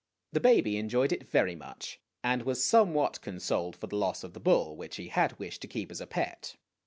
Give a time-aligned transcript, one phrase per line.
[0.31, 4.33] The baby enjoyed it very much, and was somewhat con soled for the loss of
[4.33, 6.55] the bull, which he had wished to keep as a pet.